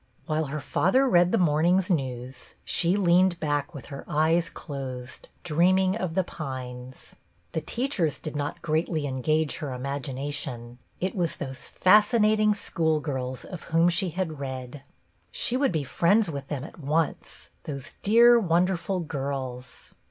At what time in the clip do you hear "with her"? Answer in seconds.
3.75-4.03